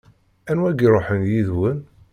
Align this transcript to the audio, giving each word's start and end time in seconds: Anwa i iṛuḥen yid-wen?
Anwa 0.49 0.69
i 0.71 0.75
iṛuḥen 0.85 1.21
yid-wen? 1.31 1.79